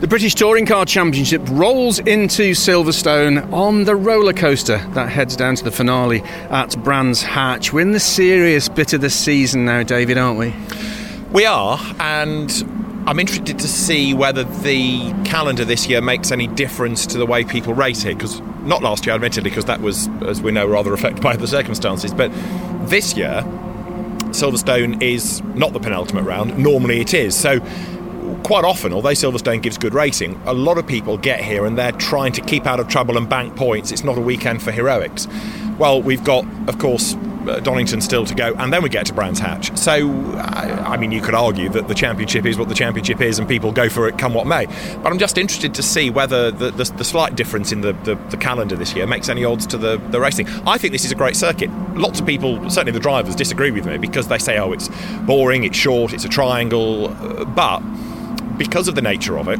[0.00, 5.56] The British Touring Car Championship rolls into Silverstone on the roller coaster that heads down
[5.56, 7.70] to the finale at Brands Hatch.
[7.70, 10.54] We're in the serious bit of the season now, David, aren't we?
[11.32, 12.50] We are, and
[13.06, 17.44] I'm interested to see whether the calendar this year makes any difference to the way
[17.44, 18.14] people race here.
[18.14, 21.46] Because not last year, admittedly, because that was, as we know, rather affected by the
[21.46, 22.14] circumstances.
[22.14, 22.32] But
[22.88, 23.42] this year,
[24.30, 26.56] Silverstone is not the penultimate round.
[26.56, 27.36] Normally, it is.
[27.36, 27.60] So
[28.44, 31.92] quite often, although Silverstone gives good racing, a lot of people get here and they're
[31.92, 33.92] trying to keep out of trouble and bank points.
[33.92, 35.26] It's not a weekend for heroics.
[35.78, 37.14] Well, we've got, of course,
[37.48, 39.74] uh, Donington still to go, and then we get to Brands Hatch.
[39.78, 43.48] So, I, mean, you could argue that the championship is what the championship is, and
[43.48, 44.66] people go for it come what may.
[45.02, 48.16] But I'm just interested to see whether the, the, the slight difference in the, the,
[48.28, 50.48] the, calendar this year makes any odds to the, the racing.
[50.66, 51.70] I think this is a great circuit.
[51.94, 55.64] Lots of people, certainly the drivers, disagree with me because they say, oh, it's boring,
[55.64, 57.80] it's short, it's a triangle, uh, but
[58.60, 59.58] because of the nature of it,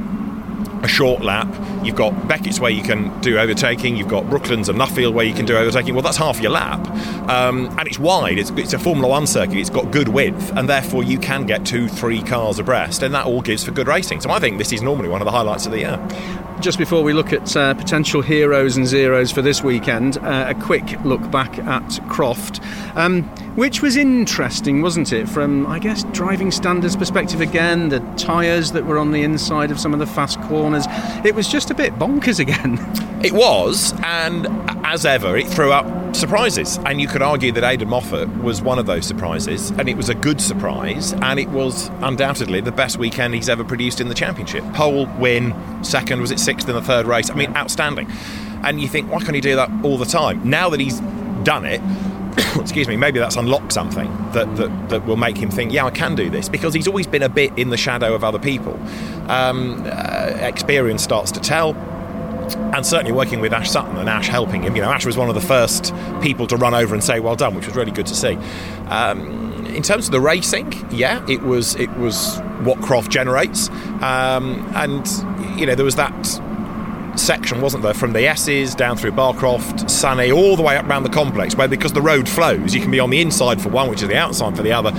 [0.85, 1.49] a short lap.
[1.83, 3.97] You've got Beckett's where you can do overtaking.
[3.97, 5.95] You've got Brooklands and Luffield where you can do overtaking.
[5.95, 6.87] Well, that's half your lap,
[7.31, 8.39] um, and it's wide.
[8.39, 9.57] It's, it's, a Formula One circuit.
[9.57, 13.25] It's got good width, and therefore you can get two, three cars abreast, and that
[13.25, 14.21] all gives for good racing.
[14.21, 16.09] So I think this is normally one of the highlights of the year.
[16.61, 20.55] Just before we look at uh, potential heroes and zeros for this weekend, uh, a
[20.55, 22.61] quick look back at Croft.
[22.97, 23.23] Um,
[23.57, 25.29] which was interesting, wasn't it?
[25.29, 29.81] From, I guess, driving standards perspective again, the tyres that were on the inside of
[29.81, 30.85] some of the fast corners.
[31.25, 32.79] It was just a bit bonkers again.
[33.23, 34.47] It was, and
[34.83, 36.79] as ever, it threw up surprises.
[36.87, 40.09] And you could argue that Aiden Moffat was one of those surprises, and it was
[40.09, 44.15] a good surprise, and it was undoubtedly the best weekend he's ever produced in the
[44.15, 44.65] championship.
[44.73, 47.29] Pole, win, second, was it sixth in the third race?
[47.29, 48.11] I mean, outstanding.
[48.63, 50.49] And you think, why can't he do that all the time?
[50.49, 51.01] Now that he's
[51.45, 51.83] done it,
[52.61, 55.91] excuse me, maybe that's unlocked something that, that, that will make him think, yeah, I
[55.91, 58.79] can do this, because he's always been a bit in the shadow of other people.
[59.29, 61.75] Um, uh, experience starts to tell.
[62.75, 64.75] And certainly working with Ash Sutton and Ash helping him.
[64.75, 67.37] You know, Ash was one of the first people to run over and say well
[67.37, 68.37] done, which was really good to see.
[68.89, 73.69] Um, in terms of the racing, yeah, it was it was what Croft generates,
[74.03, 75.07] um, and
[75.59, 76.41] you know there was that
[77.21, 81.03] section, wasn't there, from the S's down through Barcroft, Sunny, all the way up around
[81.03, 83.89] the complex, where because the road flows, you can be on the inside for one,
[83.89, 84.91] which is the outside for the other.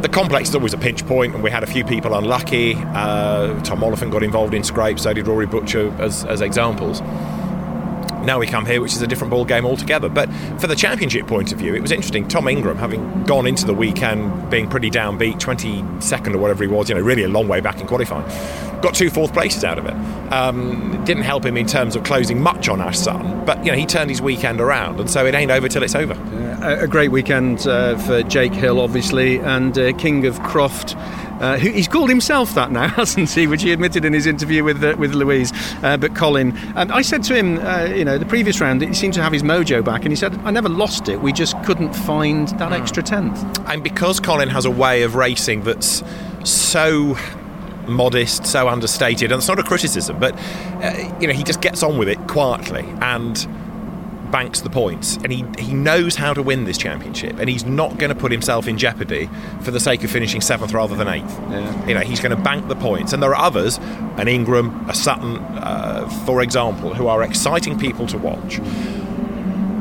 [0.00, 2.74] The complex is always a pinch point, and we had a few people unlucky.
[2.76, 7.00] Uh, Tom Oliphant got involved in scrapes, so did Rory Butcher as, as examples
[8.24, 10.08] now we come here, which is a different ball game altogether.
[10.08, 12.28] But for the championship point of view, it was interesting.
[12.28, 16.88] Tom Ingram, having gone into the weekend being pretty downbeat, 22nd or whatever he was,
[16.88, 18.26] you know, really a long way back in qualifying,
[18.80, 19.94] got two fourth places out of it.
[20.32, 23.78] Um, didn't help him in terms of closing much on Ash Sutton, but you know
[23.78, 26.14] he turned his weekend around, and so it ain't over till it's over.
[26.14, 30.96] Uh, a great weekend uh, for Jake Hill, obviously, and uh, King of Croft.
[31.40, 33.46] Uh, he's called himself that now, hasn't he?
[33.46, 35.52] Which he admitted in his interview with uh, with Louise.
[35.82, 38.94] Uh, but Colin, and I said to him, uh, you know, the previous round, he
[38.94, 41.20] seemed to have his mojo back, and he said, "I never lost it.
[41.20, 42.80] We just couldn't find that mm.
[42.80, 46.02] extra tenth." And because Colin has a way of racing that's
[46.44, 47.16] so
[47.86, 50.34] modest, so understated, and it's not a criticism, but
[50.82, 53.46] uh, you know, he just gets on with it quietly and
[54.30, 57.98] banks the points and he, he knows how to win this championship and he's not
[57.98, 59.28] going to put himself in jeopardy
[59.62, 61.38] for the sake of finishing seventh rather than eighth.
[61.50, 61.86] Yeah.
[61.86, 63.12] You know, he's going to bank the points.
[63.12, 63.78] And there are others,
[64.16, 68.60] an Ingram, a Sutton, uh, for example, who are exciting people to watch.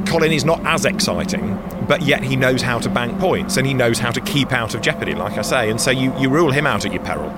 [0.07, 3.73] Colin is not as exciting, but yet he knows how to bank points and he
[3.73, 5.69] knows how to keep out of jeopardy, like I say.
[5.69, 7.33] And so you, you rule him out at your peril.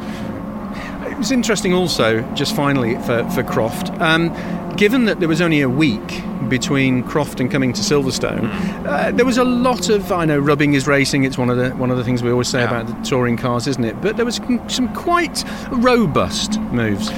[1.16, 3.90] It was interesting also, just finally, for, for Croft.
[4.02, 4.36] Um,
[4.76, 8.86] given that there was only a week between Croft and coming to Silverstone, hmm.
[8.86, 11.24] uh, there was a lot of I know rubbing is racing.
[11.24, 12.66] It's one of the one of the things we always say yeah.
[12.66, 14.02] about the touring cars, isn't it?
[14.02, 17.10] But there was some quite robust moves.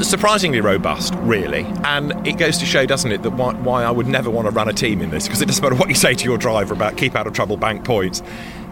[0.00, 4.06] Surprisingly robust, really, and it goes to show, doesn't it, that why, why I would
[4.06, 6.14] never want to run a team in this because it doesn't matter what you say
[6.14, 8.22] to your driver about keep out of trouble, bank points.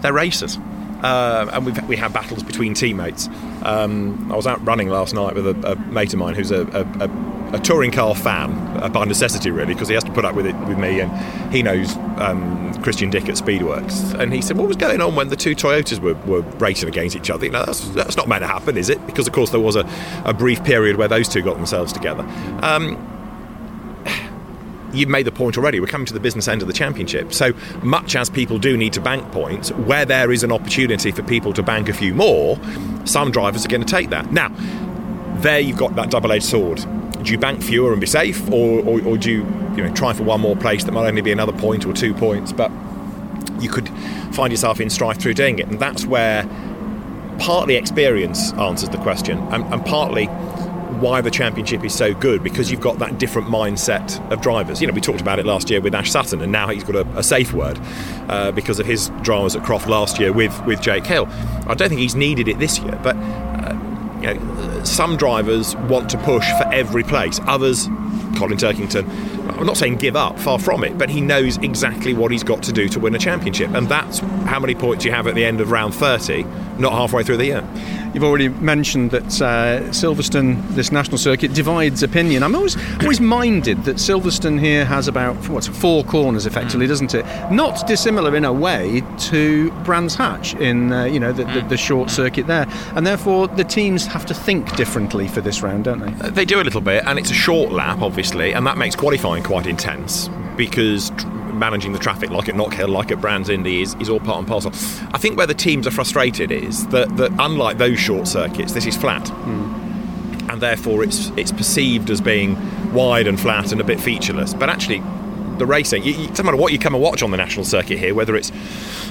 [0.00, 0.58] They're racers.
[1.02, 3.28] Uh, and we've, we have battles between teammates.
[3.62, 6.62] Um, I was out running last night with a, a mate of mine who's a,
[7.00, 7.10] a,
[7.54, 8.52] a touring car fan
[8.82, 11.52] uh, by necessity, really, because he has to put up with it with me, and
[11.52, 15.28] he knows um, Christian Dick at Speedworks, and he said, "What was going on when
[15.28, 17.46] the two Toyotas were, were racing against each other?
[17.46, 19.04] You know, that's, that's not meant to happen, is it?
[19.06, 19.88] Because of course there was a,
[20.38, 22.22] brief period where those two got themselves together."
[22.62, 23.19] Um,
[24.92, 25.80] you've made the point already.
[25.80, 27.32] We're coming to the business end of the championship.
[27.32, 27.52] So
[27.82, 31.52] much as people do need to bank points, where there is an opportunity for people
[31.52, 32.58] to bank a few more,
[33.04, 34.32] some drivers are going to take that.
[34.32, 34.50] Now,
[35.40, 36.84] there you've got that double edged sword
[37.22, 39.38] do you bank fewer and be safe, or, or, or do you,
[39.76, 42.14] you know, try for one more place that might only be another point or two
[42.14, 42.70] points, but
[43.60, 43.88] you could
[44.32, 46.44] find yourself in strife through doing it, and that's where
[47.38, 50.28] partly experience answers the question, and, and partly
[51.00, 54.80] why the championship is so good because you've got that different mindset of drivers.
[54.80, 56.96] You know, we talked about it last year with Ash Sutton, and now he's got
[56.96, 57.78] a, a safe word
[58.28, 61.26] uh, because of his dramas at Croft last year with with Jake Hill.
[61.66, 63.16] I don't think he's needed it this year, but.
[63.16, 63.76] Uh,
[64.20, 67.40] you know, some drivers want to push for every place.
[67.46, 67.86] Others,
[68.36, 69.08] Colin Turkington,
[69.58, 72.62] I'm not saying give up, far from it, but he knows exactly what he's got
[72.64, 73.70] to do to win a championship.
[73.70, 76.44] And that's how many points you have at the end of round 30,
[76.80, 77.68] not halfway through the year.
[78.14, 82.42] You've already mentioned that uh, Silverstone, this national circuit, divides opinion.
[82.42, 86.88] I'm always always minded that Silverstone here has about what's four corners, effectively, mm.
[86.88, 87.24] doesn't it?
[87.52, 91.76] Not dissimilar in a way to Brands Hatch in uh, you know the, the, the,
[91.76, 92.12] short mm.
[92.12, 92.66] circuit there,
[92.96, 96.26] and therefore the teams have to think differently for this round, don't they?
[96.26, 98.96] Uh, they do a little bit, and it's a short lap, obviously, and that makes
[98.96, 101.10] qualifying quite intense because
[101.60, 104.48] managing the traffic like at Knockhill, like at Brands Indy is, is all part and
[104.48, 104.72] parcel.
[105.14, 108.86] I think where the teams are frustrated is that, that unlike those short circuits, this
[108.86, 109.22] is flat.
[109.24, 110.50] Mm.
[110.50, 112.56] And therefore it's it's perceived as being
[112.92, 114.52] wide and flat and a bit featureless.
[114.52, 115.00] But actually
[115.58, 118.14] the racing, it doesn't matter what you come and watch on the national circuit here,
[118.14, 118.50] whether it's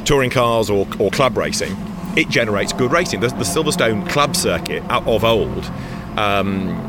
[0.03, 1.77] touring cars or, or club racing,
[2.17, 3.21] it generates good racing.
[3.21, 5.65] The, the Silverstone club circuit of old
[6.17, 6.88] um,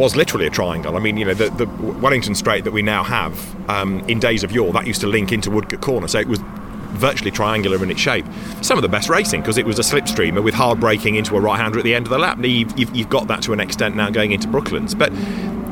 [0.00, 0.96] was literally a triangle.
[0.96, 3.34] I mean, you know, the, the Wellington Straight that we now have
[3.68, 6.40] um, in days of yore, that used to link into Woodcote Corner, so it was
[6.92, 8.24] virtually triangular in its shape.
[8.62, 11.40] Some of the best racing because it was a slipstreamer with hard braking into a
[11.40, 12.38] right-hander at the end of the lap.
[12.42, 15.12] You've, you've, you've got that to an extent now going into Brooklands, but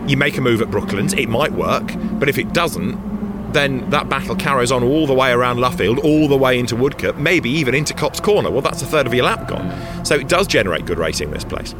[0.08, 4.08] you make a move at Brooklands, it might work, but if it doesn't, then that
[4.08, 7.74] battle carries on all the way around Luffield, all the way into Woodcote, maybe even
[7.74, 8.50] into Copse Corner.
[8.50, 10.04] Well, that's a third of your lap gone.
[10.04, 11.74] So it does generate good racing this place.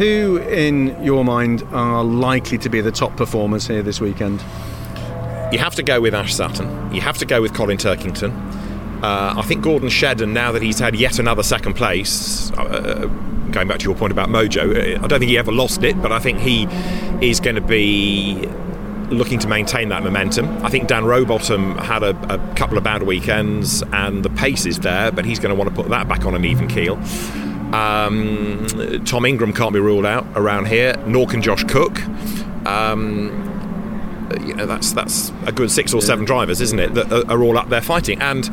[0.00, 4.40] Who, in your mind, are likely to be the top performers here this weekend?
[5.52, 6.94] You have to go with Ash Sutton.
[6.94, 8.32] You have to go with Colin Turkington.
[9.02, 13.08] Uh, I think Gordon Shedden, now that he's had yet another second place, uh,
[13.50, 16.00] going back to your point about Mojo, uh, I don't think he ever lost it,
[16.00, 16.66] but I think he
[17.20, 18.48] is going to be
[19.10, 20.64] looking to maintain that momentum.
[20.64, 24.78] I think Dan Rowbottom had a, a couple of bad weekends and the pace is
[24.78, 26.98] there, but he's going to want to put that back on an even keel.
[27.72, 28.66] Um,
[29.04, 32.00] Tom Ingram can't be ruled out around here, nor can Josh Cook.
[32.66, 33.46] Um,
[34.46, 37.58] you know, that's that's a good six or seven drivers, isn't it, that are all
[37.58, 38.20] up there fighting.
[38.20, 38.48] And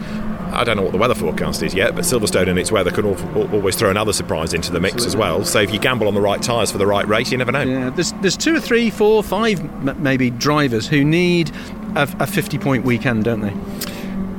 [0.54, 3.06] I don't know what the weather forecast is yet, but Silverstone and its weather can
[3.06, 5.12] always throw another surprise into the mix Absolutely.
[5.12, 5.46] as well.
[5.46, 7.64] So if you gamble on the right tyres for the right race, you never know.
[7.64, 11.52] Yeah, there's, there's two or three, four, five maybe drivers who need
[11.96, 13.54] a, a 50 point weekend, don't they?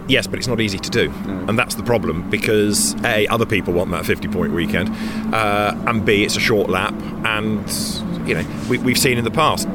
[0.08, 1.44] Yes, but it's not easy to do, no.
[1.48, 4.88] and that's the problem because a other people want that 50 point weekend,
[5.34, 6.94] uh, and b it's a short lap,
[7.26, 7.70] and
[8.26, 9.68] you know we, have seen in the past.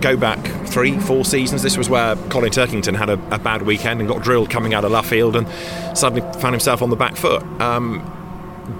[0.00, 1.62] Go back three, four seasons.
[1.62, 4.84] This was where Colin Turkington had a, a bad weekend and got drilled coming out
[4.84, 7.42] of Luffield, and suddenly found himself on the back foot.
[7.60, 8.14] Um,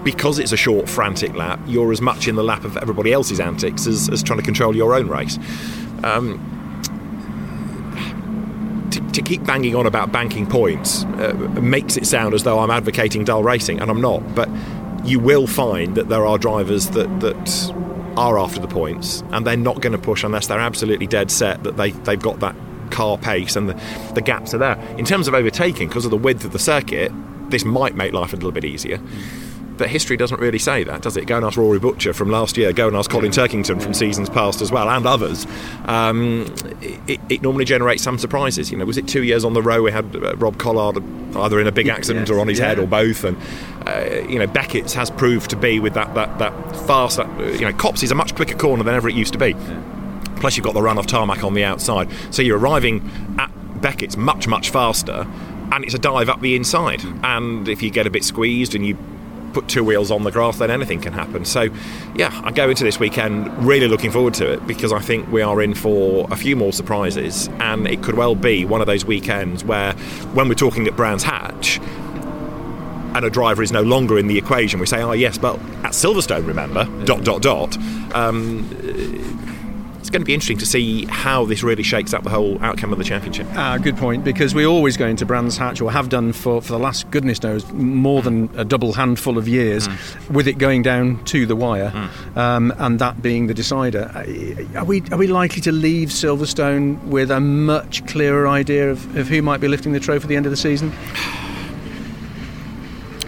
[0.03, 3.39] because it's a short, frantic lap, you're as much in the lap of everybody else's
[3.39, 5.39] antics as, as trying to control your own race.
[6.03, 6.58] Um,
[9.21, 13.23] to keep banging on about banking points uh, makes it sound as though I'm advocating
[13.23, 14.35] dull racing, and I'm not.
[14.35, 14.49] But
[15.05, 17.73] you will find that there are drivers that that
[18.17, 21.63] are after the points, and they're not going to push unless they're absolutely dead set
[21.63, 22.55] that they they've got that
[22.91, 24.79] car pace and the, the gaps are there.
[24.97, 27.11] In terms of overtaking, because of the width of the circuit,
[27.49, 28.99] this might make life a little bit easier.
[29.79, 31.25] But history doesn't really say that, does it?
[31.25, 34.29] Go and ask Rory Butcher from last year, go and ask Colin Turkington from seasons
[34.29, 35.47] past as well, and others.
[35.85, 36.53] Um,
[37.07, 38.71] it, it, normally generates some surprises.
[38.71, 41.01] You know, was it two years on the row we had uh, Rob Collard
[41.37, 42.67] either in a big accident yes, or on his yeah.
[42.67, 43.23] head or both?
[43.23, 43.37] And
[43.87, 47.15] uh, you know, Beckett's has proved to be with that that that fast.
[47.15, 49.51] That, you know, Copse is a much quicker corner than ever it used to be.
[49.51, 50.35] Yeah.
[50.41, 53.09] Plus, you've got the run of tarmac on the outside, so you're arriving
[53.39, 53.49] at
[53.81, 55.25] Beckett's much much faster
[55.71, 57.01] and it's a dive up the inside.
[57.23, 58.97] And if you get a bit squeezed and you
[59.53, 61.45] put two wheels on the grass, then anything can happen.
[61.45, 61.69] So,
[62.15, 65.41] yeah, I go into this weekend really looking forward to it because I think we
[65.41, 69.05] are in for a few more surprises, and it could well be one of those
[69.05, 69.93] weekends where,
[70.33, 71.79] when we're talking at Brands Hatch,
[73.15, 75.93] and a driver is no longer in the equation, we say, oh yes, but at
[75.93, 77.05] Silverstone, remember, yeah.
[77.05, 77.77] dot dot dot.
[78.13, 78.69] Um,
[80.09, 82.91] it's going to be interesting to see how this really shakes up the whole outcome
[82.91, 83.45] of the championship.
[83.53, 86.71] Ah, good point, because we always go into Brands Hatch, or have done for, for
[86.71, 90.31] the last, goodness knows, more than a double handful of years, mm.
[90.31, 92.37] with it going down to the wire, mm.
[92.37, 94.11] um, and that being the decider.
[94.75, 99.27] Are we, are we likely to leave Silverstone with a much clearer idea of, of
[99.27, 100.91] who might be lifting the trophy at the end of the season?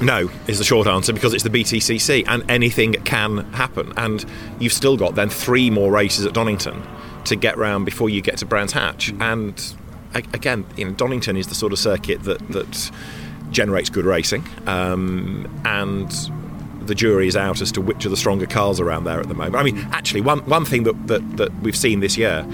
[0.02, 3.94] No, is the short answer because it's the BTCC and anything can happen.
[3.98, 4.26] And
[4.60, 6.82] you've still got then three more races at Donington
[7.26, 9.14] to get round before you get to Brands Hatch.
[9.20, 9.76] And
[10.14, 12.92] again, you know, Donington is the sort of circuit that that
[13.52, 16.10] generates good racing, um, and
[16.88, 19.34] the jury is out as to which of the stronger cars around there at the
[19.34, 19.56] moment.
[19.56, 22.46] I mean, actually, one, one thing that, that, that we've seen this year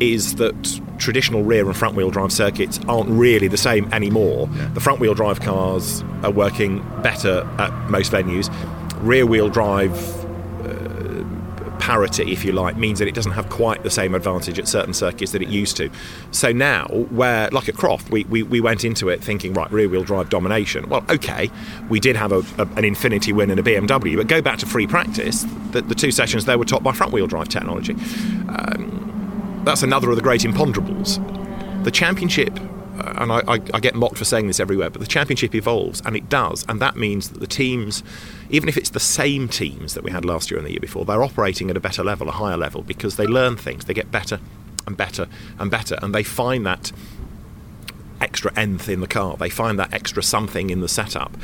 [0.00, 4.48] is that traditional rear and front wheel drive circuits aren't really the same anymore.
[4.52, 4.68] Yeah.
[4.68, 8.52] The front wheel drive cars are working better at most venues.
[9.00, 9.92] Rear wheel drive
[11.84, 14.94] parity, if you like, means that it doesn't have quite the same advantage at certain
[14.94, 15.90] circuits that it used to.
[16.30, 19.86] So now, where, like at Croft, we, we, we went into it thinking, right, rear
[19.86, 20.88] wheel drive domination.
[20.88, 21.50] Well, okay,
[21.90, 24.66] we did have a, a, an Infiniti win and a BMW, but go back to
[24.66, 27.92] free practice, the, the two sessions there were topped by front wheel drive technology.
[28.48, 28.93] Um,
[29.64, 31.22] that's another of the great imponderables.
[31.84, 32.58] The championship
[32.98, 36.00] uh, and I, I, I, get mocked for saying this everywhere, but the championship evolves,
[36.06, 38.04] and it does, and that means that the teams,
[38.50, 41.04] even if it's the same teams that we had last year and the year before,
[41.04, 44.12] they're operating at a better level, a higher level, because they learn things, they get
[44.12, 44.38] better
[44.86, 45.26] and better
[45.58, 46.92] and better, and they find that
[48.20, 51.36] extra nth in the car, they find that extra something in the setup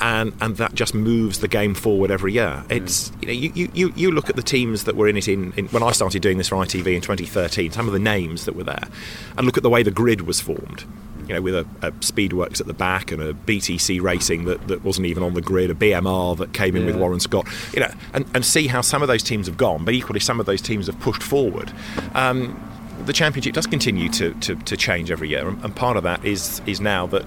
[0.00, 2.64] and and that just moves the game forward every year.
[2.68, 5.52] It's you know you, you, you look at the teams that were in it in,
[5.56, 7.70] in, when I started doing this for ITV in 2013.
[7.70, 8.88] Some of the names that were there,
[9.36, 10.84] and look at the way the grid was formed.
[11.26, 14.84] You know, with a, a Speedworks at the back and a BTC Racing that, that
[14.84, 16.88] wasn't even on the grid, a BMR that came in yeah.
[16.88, 17.48] with Warren Scott.
[17.72, 20.38] You know, and, and see how some of those teams have gone, but equally some
[20.38, 21.72] of those teams have pushed forward.
[22.14, 22.60] Um,
[23.06, 26.24] the championship does continue to, to, to change every year, and, and part of that
[26.24, 27.24] is is now that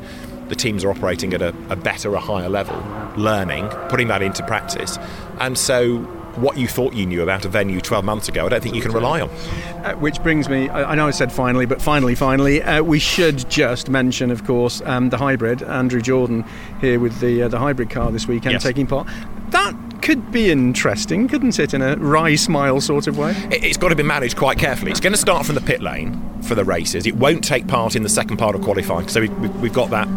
[0.50, 2.78] the teams are operating at a, a better, a higher level,
[3.16, 4.98] learning, putting that into practice.
[5.40, 8.62] And so what you thought you knew about a venue 12 months ago, I don't
[8.62, 9.30] think you can rely on.
[9.30, 13.00] Uh, which brings me, I, I, know I said finally, but finally, finally, uh, we
[13.00, 15.64] should just mention, of course, um, the hybrid.
[15.64, 16.46] Andrew Jordan
[16.80, 18.64] here with the uh, the hybrid car this weekend yes.
[18.64, 19.08] taking part.
[19.50, 19.76] That
[20.08, 23.34] could be interesting, couldn't it, in a wry smile sort of way?
[23.52, 24.90] It's got to be managed quite carefully.
[24.90, 27.06] It's going to start from the pit lane for the races.
[27.06, 29.10] It won't take part in the second part of qualifying.
[29.10, 30.08] So we, have got that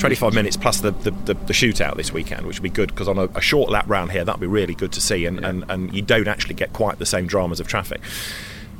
[0.00, 3.06] 25 minutes plus the, the, the, the shootout this weekend, which would be good because
[3.06, 5.24] on a, a, short lap round here, that'd be really good to see.
[5.26, 5.48] And, yeah.
[5.48, 8.00] and, and you don't actually get quite the same dramas of traffic.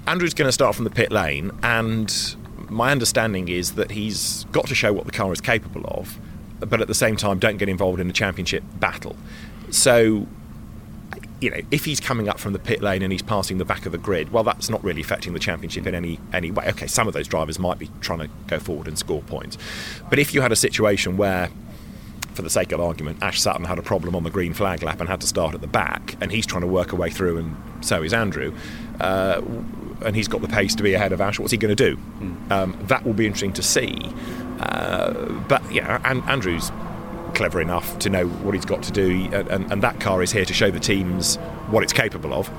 [0.08, 2.35] Andrew's going to start from the pit lane, and
[2.68, 6.18] my understanding is that he's got to show what the car is capable of,
[6.58, 9.14] but at the same time, don't get involved in the championship battle.
[9.70, 10.26] So
[11.40, 13.87] you know, if he's coming up from the pit lane and he's passing the back
[13.87, 16.66] of the grid, well, that's not really affecting the championship in any any way.
[16.69, 19.59] Okay, some of those drivers might be trying to go forward and score points,
[20.09, 21.50] but if you had a situation where
[22.37, 25.00] for the sake of argument, Ash Sutton had a problem on the green flag lap
[25.00, 27.38] and had to start at the back, and he's trying to work a way through,
[27.38, 28.55] and so is Andrew.
[29.00, 29.40] Uh,
[30.05, 31.38] and he's got the pace to be ahead of Ash.
[31.38, 31.97] What's he going to do?
[31.97, 32.50] Mm.
[32.50, 33.97] Um, that will be interesting to see.
[34.61, 35.12] Uh,
[35.49, 36.71] but yeah, and Andrew's
[37.37, 40.45] clever enough to know what he's got to do, and, and that car is here
[40.45, 41.37] to show the teams
[41.71, 42.50] what it's capable of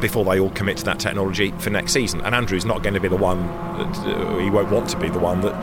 [0.00, 2.20] before they all commit to that technology for next season.
[2.22, 5.08] And Andrew's not going to be the one, that, uh, he won't want to be
[5.08, 5.54] the one that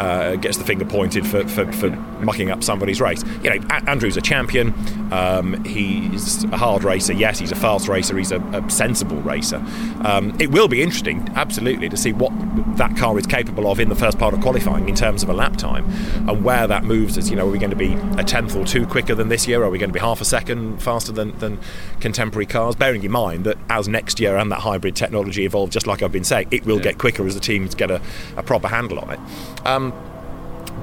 [0.00, 1.90] uh, gets the finger pointed for, for, for,
[2.24, 3.22] mucking up somebody's race.
[3.42, 4.74] You know, a- Andrew's a champion.
[5.12, 7.12] Um, he's a hard racer.
[7.12, 8.16] Yes, he's a fast racer.
[8.16, 9.62] He's a, a sensible racer.
[10.04, 12.32] Um, it will be interesting, absolutely, to see what
[12.76, 15.32] that car is capable of in the first part of qualifying in terms of a
[15.32, 15.84] lap time
[16.28, 17.30] and where that moves us.
[17.30, 19.62] You know, are we going to be a tenth or two quicker than this year?
[19.62, 21.58] Are we going to be half a second faster than, than
[22.00, 22.74] contemporary cars?
[22.74, 26.12] Bearing in mind that as next year and that hybrid technology evolve, just like I've
[26.12, 26.84] been saying, it will yeah.
[26.84, 28.00] get quicker as the teams get a,
[28.36, 29.20] a proper handle on it.
[29.64, 29.92] Um,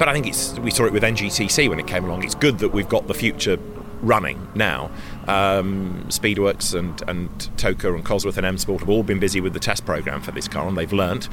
[0.01, 2.24] but I think it's we saw it with NGTC when it came along.
[2.24, 3.60] It's good that we've got the future
[4.01, 4.89] running now.
[5.27, 9.53] Um, Speedworks and, and TOCA and Cosworth and M Sport have all been busy with
[9.53, 11.29] the test program for this car and they've learnt.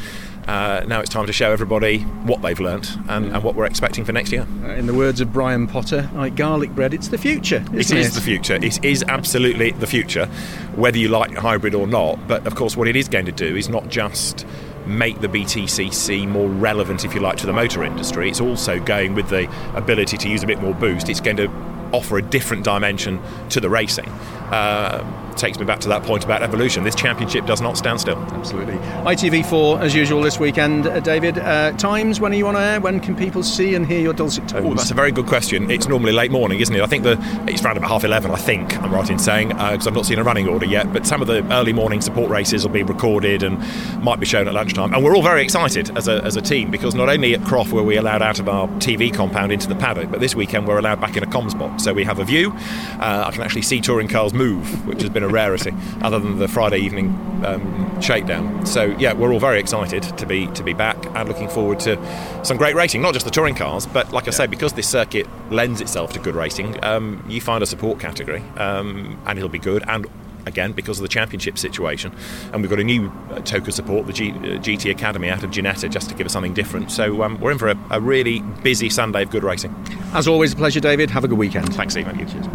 [0.47, 4.05] Uh, now it's time to show everybody what they've learnt and, and what we're expecting
[4.05, 4.47] for next year.
[4.63, 7.65] Uh, in the words of Brian Potter, like garlic bread, it's the future.
[7.73, 8.57] It is the future.
[8.57, 10.27] It is absolutely the future,
[10.77, 12.29] whether you like hybrid or not.
[12.29, 14.47] But of course, what it is going to do is not just
[14.88, 18.28] make the BTCC more relevant, if you like, to the motor industry.
[18.28, 21.09] It's also going with the ability to use a bit more boost.
[21.09, 21.49] It's going to
[21.92, 24.09] offer a different dimension to the racing.
[24.09, 26.85] Uh, takes me back to that point about evolution.
[26.85, 28.18] This championship does not stand still.
[28.18, 28.75] Absolutely.
[28.75, 30.87] ITV4 as usual this weekend.
[30.87, 32.80] Uh, David, uh, times when are you on air?
[32.80, 34.66] When can people see and hear your dulcet tones?
[34.66, 35.71] Oh, that's a very good question.
[35.71, 36.83] It's normally late morning, isn't it?
[36.83, 38.30] I think the it's around about half eleven.
[38.30, 40.92] I think I'm right in saying because uh, I've not seen a running order yet.
[40.92, 43.59] But some of the early morning support races will be recorded and
[44.02, 44.92] might be shown at lunchtime.
[44.92, 47.73] And we're all very excited as a, as a team because not only at Croft
[47.73, 50.78] were we allowed out of our TV compound into the paddock, but this weekend we're
[50.78, 52.52] allowed back in a comms box, so we have a view.
[52.99, 56.38] Uh, I can actually see touring cars move, which has been a rarity other than
[56.38, 57.08] the Friday evening
[57.44, 58.66] um, shakedown.
[58.66, 61.97] So yeah, we're all very excited to be to be back and looking forward to
[62.44, 63.02] some great racing.
[63.02, 64.32] Not just the touring cars, but like I yeah.
[64.32, 68.42] say, because this circuit lends itself to good racing, um, you find a support category,
[68.56, 69.82] um, and it'll be good.
[69.87, 70.06] And
[70.49, 72.12] again because of the championship situation.
[72.52, 75.50] And we've got a new uh, TOCA support, the G, uh, GT Academy out of
[75.50, 76.90] Ginetta, just to give us something different.
[76.90, 79.75] So um, we're in for a, a, really busy Sunday of good racing.
[80.14, 81.11] As always, a pleasure, David.
[81.11, 81.73] Have a good weekend.
[81.75, 82.16] Thanks, Stephen.
[82.26, 82.49] Cheers.